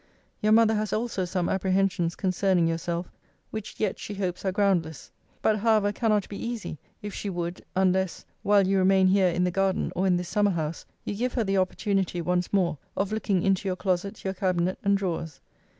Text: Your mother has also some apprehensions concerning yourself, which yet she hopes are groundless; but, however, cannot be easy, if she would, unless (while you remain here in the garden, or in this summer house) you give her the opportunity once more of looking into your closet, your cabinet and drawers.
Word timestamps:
Your 0.41 0.51
mother 0.51 0.73
has 0.73 0.93
also 0.93 1.25
some 1.25 1.47
apprehensions 1.47 2.15
concerning 2.15 2.65
yourself, 2.67 3.11
which 3.51 3.79
yet 3.79 3.99
she 3.99 4.15
hopes 4.15 4.43
are 4.43 4.51
groundless; 4.51 5.11
but, 5.43 5.59
however, 5.59 5.91
cannot 5.91 6.27
be 6.27 6.43
easy, 6.43 6.79
if 7.03 7.13
she 7.13 7.29
would, 7.29 7.63
unless 7.75 8.25
(while 8.41 8.65
you 8.67 8.79
remain 8.79 9.05
here 9.05 9.27
in 9.27 9.43
the 9.43 9.51
garden, 9.51 9.91
or 9.95 10.07
in 10.07 10.17
this 10.17 10.29
summer 10.29 10.49
house) 10.49 10.85
you 11.05 11.13
give 11.13 11.33
her 11.33 11.43
the 11.43 11.57
opportunity 11.59 12.19
once 12.19 12.51
more 12.51 12.79
of 12.97 13.11
looking 13.11 13.43
into 13.43 13.67
your 13.69 13.75
closet, 13.75 14.25
your 14.25 14.33
cabinet 14.33 14.79
and 14.83 14.97
drawers. 14.97 15.39